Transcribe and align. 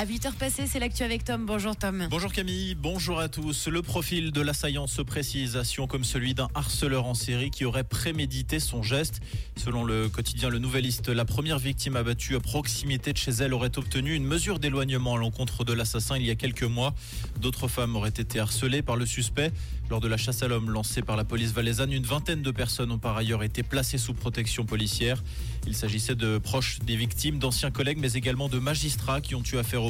À 0.00 0.06
8h 0.06 0.32
passées, 0.32 0.66
c'est 0.66 0.78
l'actu 0.78 1.02
avec 1.02 1.24
Tom. 1.24 1.44
Bonjour 1.44 1.76
Tom. 1.76 2.06
Bonjour 2.10 2.32
Camille, 2.32 2.74
bonjour 2.74 3.20
à 3.20 3.28
tous. 3.28 3.68
Le 3.68 3.82
profil 3.82 4.32
de 4.32 4.40
l'assaillant 4.40 4.86
se 4.86 5.02
précise, 5.02 5.60
comme 5.90 6.04
celui 6.04 6.32
d'un 6.32 6.48
harceleur 6.54 7.04
en 7.04 7.12
série 7.12 7.50
qui 7.50 7.66
aurait 7.66 7.84
prémédité 7.84 8.60
son 8.60 8.82
geste. 8.82 9.20
Selon 9.56 9.84
le 9.84 10.08
quotidien 10.08 10.48
Le 10.48 10.58
Nouvelliste, 10.58 11.10
la 11.10 11.26
première 11.26 11.58
victime 11.58 11.96
abattue 11.96 12.34
à 12.34 12.40
proximité 12.40 13.12
de 13.12 13.18
chez 13.18 13.32
elle 13.32 13.52
aurait 13.52 13.76
obtenu 13.76 14.14
une 14.14 14.24
mesure 14.24 14.58
d'éloignement 14.58 15.16
à 15.16 15.18
l'encontre 15.18 15.64
de 15.64 15.74
l'assassin 15.74 16.16
il 16.16 16.24
y 16.24 16.30
a 16.30 16.34
quelques 16.34 16.62
mois. 16.62 16.94
D'autres 17.38 17.68
femmes 17.68 17.94
auraient 17.94 18.08
été 18.08 18.40
harcelées 18.40 18.80
par 18.80 18.96
le 18.96 19.04
suspect. 19.04 19.52
Lors 19.90 20.00
de 20.00 20.08
la 20.08 20.16
chasse 20.16 20.42
à 20.42 20.48
l'homme 20.48 20.70
lancée 20.70 21.02
par 21.02 21.16
la 21.16 21.24
police 21.24 21.52
valaisanne, 21.52 21.92
une 21.92 22.04
vingtaine 22.04 22.42
de 22.42 22.50
personnes 22.52 22.92
ont 22.92 22.98
par 22.98 23.16
ailleurs 23.16 23.42
été 23.42 23.62
placées 23.62 23.98
sous 23.98 24.14
protection 24.14 24.64
policière. 24.64 25.22
Il 25.66 25.74
s'agissait 25.74 26.14
de 26.14 26.38
proches 26.38 26.78
des 26.86 26.96
victimes, 26.96 27.38
d'anciens 27.38 27.72
collègues, 27.72 27.98
mais 27.98 28.12
également 28.12 28.48
de 28.48 28.60
magistrats 28.60 29.20
qui 29.20 29.34
ont 29.34 29.42
eu 29.52 29.58
affaire 29.58 29.82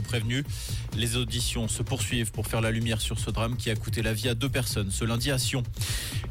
Les 0.97 1.17
auditions 1.17 1.69
se 1.69 1.83
poursuivent 1.83 2.33
pour 2.33 2.47
faire 2.47 2.61
la 2.61 2.71
lumière 2.71 3.01
sur 3.01 3.19
ce 3.19 3.31
drame 3.31 3.57
qui 3.57 3.71
a 3.71 3.77
coûté 3.77 4.03
la 4.03 4.13
vie 4.13 4.29
à 4.29 4.35
deux 4.35 4.49
personnes 4.49 4.91
ce 4.91 5.05
lundi 5.05 5.31
à 5.31 5.39
Sion. 5.39 5.63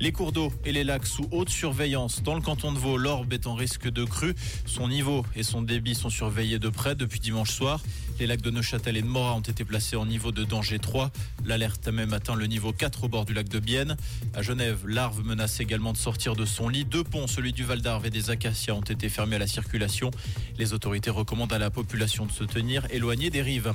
Les 0.01 0.13
cours 0.13 0.31
d'eau 0.31 0.53
et 0.63 0.71
les 0.71 0.85
lacs 0.85 1.05
sous 1.05 1.27
haute 1.31 1.49
surveillance. 1.49 2.23
Dans 2.23 2.33
le 2.33 2.39
canton 2.39 2.71
de 2.71 2.77
Vaud, 2.77 2.97
l'Orbe 2.97 3.33
est 3.33 3.47
en 3.47 3.53
risque 3.53 3.89
de 3.89 4.05
crue. 4.05 4.33
Son 4.65 4.87
niveau 4.87 5.25
et 5.35 5.43
son 5.43 5.61
débit 5.61 5.93
sont 5.93 6.09
surveillés 6.09 6.57
de 6.57 6.69
près 6.69 6.95
depuis 6.95 7.19
dimanche 7.19 7.51
soir. 7.51 7.81
Les 8.17 8.25
lacs 8.25 8.41
de 8.41 8.49
Neuchâtel 8.49 8.95
et 8.95 9.01
de 9.01 9.07
Morat 9.07 9.35
ont 9.35 9.41
été 9.41 9.65
placés 9.65 9.97
en 9.97 10.05
niveau 10.05 10.31
de 10.31 10.45
danger 10.45 10.79
3. 10.79 11.11
L'alerte 11.45 11.85
a 11.89 11.91
même 11.91 12.13
atteint 12.13 12.35
le 12.35 12.47
niveau 12.47 12.71
4 12.71 13.03
au 13.03 13.07
bord 13.09 13.25
du 13.25 13.33
lac 13.33 13.49
de 13.49 13.59
Bienne. 13.59 13.97
À 14.33 14.41
Genève, 14.41 14.85
l'Arve 14.85 15.21
menace 15.23 15.59
également 15.59 15.91
de 15.91 15.97
sortir 15.97 16.35
de 16.35 16.45
son 16.45 16.69
lit. 16.69 16.85
Deux 16.85 17.03
ponts, 17.03 17.27
celui 17.27 17.51
du 17.51 17.65
Val 17.65 17.81
d'Arve 17.81 18.05
et 18.05 18.09
des 18.09 18.29
Acacias, 18.29 18.75
ont 18.75 18.81
été 18.81 19.09
fermés 19.09 19.35
à 19.35 19.39
la 19.39 19.47
circulation. 19.47 20.11
Les 20.57 20.71
autorités 20.73 21.09
recommandent 21.09 21.53
à 21.53 21.59
la 21.59 21.71
population 21.71 22.25
de 22.25 22.31
se 22.31 22.45
tenir 22.45 22.85
éloignée 22.89 23.29
des 23.29 23.41
rives. 23.41 23.73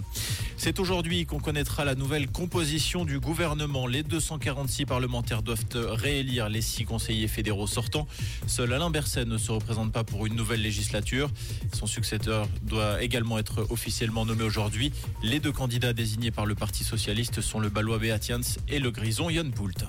C'est 0.64 0.80
aujourd'hui 0.80 1.27
qu'on 1.27 1.41
connaîtra 1.41 1.84
la 1.84 1.95
nouvelle 1.95 2.27
composition 2.27 3.04
du 3.04 3.20
gouvernement. 3.20 3.87
Les 3.87 4.02
246 4.02 4.87
parlementaires 4.87 5.43
doivent 5.43 5.62
réélire 5.74 6.48
les 6.48 6.62
six 6.62 6.87
conseillers 6.87 7.29
fédéraux 7.29 7.66
sortants. 7.66 8.09
Seul 8.46 8.73
Alain 8.73 8.88
Berset 8.88 9.26
ne 9.26 9.37
se 9.37 9.52
représente 9.52 9.92
pas 9.92 10.04
pour 10.04 10.24
une 10.24 10.35
nouvelle 10.35 10.62
législature. 10.62 11.29
Son 11.74 11.85
successeur 11.85 12.48
doit 12.62 13.02
également 13.02 13.38
être 13.38 13.66
officiellement 13.68 14.24
nommé 14.24 14.42
aujourd'hui. 14.42 14.90
Les 15.23 15.38
deux 15.38 15.52
candidats 15.52 15.92
désignés 15.92 16.30
par 16.30 16.46
le 16.46 16.54
Parti 16.54 16.82
socialiste 16.82 17.42
sont 17.42 17.60
le 17.60 17.68
Balois 17.68 17.98
Beatians 17.98 18.40
et 18.66 18.79
le 18.79 18.90
Grison 18.90 19.29
Yann 19.29 19.51
Poult. 19.51 19.85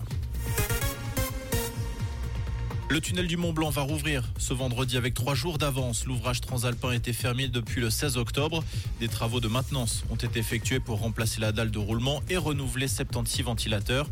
Le 2.87 3.01
tunnel 3.01 3.25
du 3.25 3.35
Mont 3.35 3.51
Blanc 3.51 3.71
va 3.71 3.81
rouvrir 3.81 4.23
ce 4.37 4.53
vendredi 4.53 4.95
avec 4.95 5.15
trois 5.15 5.33
jours 5.33 5.57
d'avance. 5.57 6.05
L'ouvrage 6.05 6.39
transalpin 6.39 6.91
était 6.91 7.13
fermé 7.13 7.47
depuis 7.47 7.81
le 7.81 7.89
16 7.89 8.17
octobre. 8.17 8.63
Des 8.99 9.07
travaux 9.07 9.39
de 9.39 9.47
maintenance 9.47 10.03
ont 10.11 10.15
été 10.15 10.39
effectués 10.39 10.79
pour 10.79 10.99
remplacer 10.99 11.41
la 11.41 11.51
dalle 11.51 11.71
de 11.71 11.79
roulement 11.79 12.21
et 12.29 12.37
renouveler 12.37 12.87
76 12.87 13.43
ventilateurs. 13.43 14.07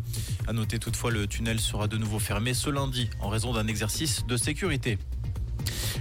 À 0.48 0.54
noter 0.54 0.80
toutefois, 0.80 1.12
le 1.12 1.28
tunnel 1.28 1.60
sera 1.60 1.88
de 1.88 1.98
nouveau 1.98 2.18
fermé 2.18 2.56
ce 2.56 2.72
lundi 2.72 3.10
en 3.22 3.30
raison 3.30 3.54
d'un 3.54 3.68
exercice 3.68 4.26
de 4.26 4.38
sécurité. 4.38 4.98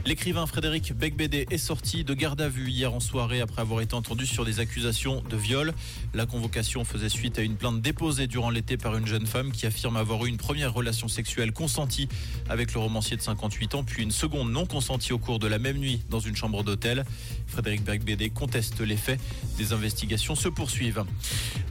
L'écrivain 0.04 0.46
Frédéric 0.46 0.92
Becbédé 0.94 1.46
est 1.52 1.58
sorti 1.58 2.02
de 2.02 2.12
garde 2.12 2.40
à 2.40 2.48
vue 2.48 2.68
hier 2.68 2.92
en 2.92 2.98
soirée 2.98 3.40
après 3.40 3.62
avoir 3.62 3.80
été 3.80 3.94
entendu 3.94 4.26
sur 4.26 4.44
des 4.44 4.58
accusations 4.58 5.22
de 5.30 5.36
viol. 5.36 5.72
La 6.12 6.26
convocation 6.26 6.84
faisait 6.84 7.08
suite 7.08 7.38
à 7.38 7.42
une 7.42 7.54
plainte 7.54 7.80
déposée 7.80 8.26
durant 8.26 8.50
l'été 8.50 8.76
par 8.76 8.96
une 8.96 9.06
jeune 9.06 9.28
femme 9.28 9.52
qui 9.52 9.64
affirme 9.64 9.96
avoir 9.96 10.26
eu 10.26 10.28
une 10.28 10.38
première 10.38 10.74
relation 10.74 11.06
sexuelle 11.06 11.52
consentie 11.52 12.08
avec 12.48 12.74
le 12.74 12.80
romancier 12.80 13.16
de 13.16 13.22
58 13.22 13.76
ans, 13.76 13.84
puis 13.84 14.02
une 14.02 14.10
seconde 14.10 14.50
non 14.50 14.66
consentie 14.66 15.12
au 15.12 15.18
cours 15.18 15.38
de 15.38 15.46
la 15.46 15.60
même 15.60 15.78
nuit 15.78 16.00
dans 16.10 16.18
une 16.18 16.34
chambre 16.34 16.64
d'hôtel. 16.64 17.04
Frédéric 17.46 17.84
Becbédé 17.84 18.30
conteste 18.30 18.80
les 18.80 18.96
faits. 18.96 19.20
Des 19.56 19.72
investigations 19.72 20.34
se 20.34 20.48
poursuivent. 20.48 21.04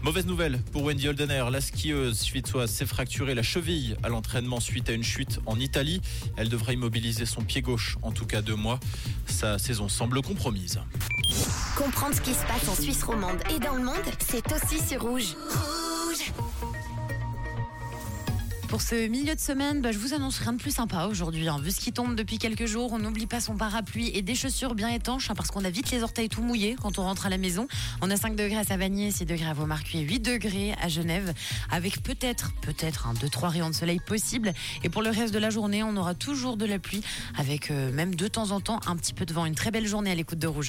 Mauvaise 0.03 0.25
nouvelle 0.25 0.61
pour 0.71 0.83
Wendy 0.83 1.09
Holdener. 1.09 1.45
La 1.51 1.59
skieuse 1.59 2.17
suédoise 2.17 2.71
s'est 2.71 2.85
fracturée 2.85 3.35
la 3.35 3.43
cheville 3.43 3.97
à 4.03 4.09
l'entraînement 4.09 4.61
suite 4.61 4.89
à 4.89 4.93
une 4.93 5.03
chute 5.03 5.41
en 5.45 5.59
Italie. 5.59 6.01
Elle 6.37 6.47
devrait 6.47 6.75
immobiliser 6.75 7.25
son 7.25 7.41
pied 7.41 7.61
gauche 7.61 7.97
en 8.01 8.11
tout 8.11 8.20
cas 8.25 8.41
deux 8.41 8.55
mois. 8.55 8.79
Sa 9.27 9.57
saison 9.57 9.89
semble 9.89 10.21
compromise. 10.21 10.79
Comprendre 11.75 12.15
ce 12.15 12.21
qui 12.21 12.33
se 12.33 12.45
passe 12.45 12.67
en 12.69 12.75
Suisse 12.75 13.03
romande 13.03 13.37
et 13.55 13.59
dans 13.59 13.75
le 13.75 13.83
monde, 13.83 13.95
c'est 14.19 14.43
aussi 14.51 14.79
sur. 14.85 15.01
Rouge 15.01 15.35
pour 18.71 18.81
ce 18.81 18.95
milieu 19.09 19.35
de 19.35 19.39
semaine, 19.41 19.81
bah, 19.81 19.91
je 19.91 19.97
vous 19.97 20.13
annonce 20.13 20.39
rien 20.39 20.53
de 20.53 20.57
plus 20.57 20.73
sympa 20.73 21.07
aujourd'hui. 21.07 21.49
Hein. 21.49 21.59
Vu 21.61 21.71
ce 21.71 21.81
qui 21.81 21.91
tombe 21.91 22.15
depuis 22.15 22.37
quelques 22.37 22.67
jours, 22.67 22.93
on 22.93 22.99
n'oublie 22.99 23.27
pas 23.27 23.41
son 23.41 23.57
parapluie 23.57 24.09
et 24.13 24.21
des 24.21 24.33
chaussures 24.33 24.75
bien 24.75 24.87
étanches 24.87 25.29
hein, 25.29 25.33
parce 25.35 25.51
qu'on 25.51 25.65
a 25.65 25.69
vite 25.69 25.91
les 25.91 26.03
orteils 26.03 26.29
tout 26.29 26.41
mouillés 26.41 26.77
quand 26.81 26.97
on 26.97 27.01
rentre 27.01 27.25
à 27.25 27.29
la 27.29 27.37
maison. 27.37 27.67
On 28.01 28.09
a 28.09 28.15
5 28.15 28.33
degrés 28.37 28.55
à 28.55 28.63
Savagnier, 28.63 29.11
6 29.11 29.25
degrés 29.25 29.49
à 29.49 29.53
Vaumarcuit 29.53 29.99
et 29.99 30.03
8 30.03 30.21
degrés 30.21 30.73
à 30.81 30.87
Genève 30.87 31.33
avec 31.69 32.01
peut-être, 32.01 32.53
peut-être 32.61 33.07
un 33.07 33.13
2-3 33.13 33.47
rayons 33.49 33.69
de 33.69 33.75
soleil 33.75 33.99
possible. 33.99 34.53
Et 34.85 34.89
pour 34.89 35.01
le 35.01 35.09
reste 35.09 35.33
de 35.33 35.39
la 35.39 35.49
journée, 35.49 35.83
on 35.83 35.97
aura 35.97 36.15
toujours 36.15 36.55
de 36.55 36.65
la 36.65 36.79
pluie 36.79 37.01
avec 37.37 37.71
euh, 37.71 37.91
même 37.91 38.15
de 38.15 38.29
temps 38.29 38.51
en 38.51 38.61
temps 38.61 38.79
un 38.87 38.95
petit 38.95 39.13
peu 39.13 39.25
de 39.25 39.33
vent. 39.33 39.45
Une 39.45 39.55
très 39.55 39.71
belle 39.71 39.85
journée 39.85 40.11
à 40.11 40.15
l'écoute 40.15 40.39
de 40.39 40.47
Rouge. 40.47 40.59